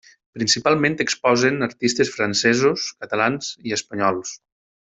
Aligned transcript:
Principalment 0.37 0.95
exposen 1.03 1.67
artistes 1.67 2.11
francesos, 2.15 2.87
catalans 3.05 3.53
i 3.69 3.77
espanyols. 3.79 4.35